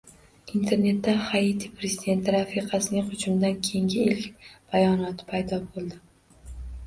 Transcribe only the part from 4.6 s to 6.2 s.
bayonoti paydo bo‘ldi